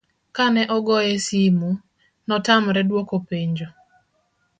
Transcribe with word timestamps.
kane 0.35 0.61
ogoye 0.75 1.13
simo, 1.27 1.69
notamore 2.27 2.81
dwoko 2.89 3.15
penjo 3.29 3.67